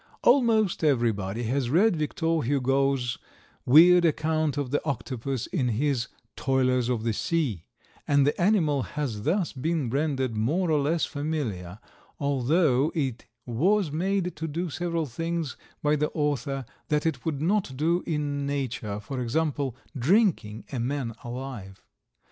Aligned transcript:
Almost 0.23 0.83
everybody 0.83 1.43
has 1.43 1.69
read 1.69 1.95
Victor 1.95 2.41
Hugo's 2.41 3.19
weird 3.67 4.03
account 4.03 4.57
of 4.57 4.71
the 4.71 4.83
octopus 4.83 5.45
in 5.45 5.67
his 5.67 6.07
"Toilers 6.35 6.89
of 6.89 7.03
the 7.03 7.13
Sea," 7.13 7.65
and 8.07 8.25
the 8.25 8.41
animal 8.41 8.81
has 8.81 9.21
thus 9.21 9.53
been 9.53 9.91
rendered 9.91 10.35
more 10.35 10.71
or 10.71 10.79
less 10.79 11.05
familiar, 11.05 11.77
although 12.19 12.91
it 12.95 13.27
was 13.45 13.91
made 13.91 14.35
to 14.37 14.47
do 14.47 14.71
several 14.71 15.05
things 15.05 15.55
by 15.83 15.95
the 15.95 16.09
author 16.15 16.65
that 16.87 17.05
it 17.05 17.23
would 17.23 17.39
not 17.39 17.77
do 17.77 18.01
in 18.07 18.47
nature, 18.47 18.93
as, 18.93 19.03
for 19.03 19.19
example, 19.21 19.75
"drinking" 19.95 20.65
a 20.71 20.79
man 20.79 21.13
alive. 21.23 21.85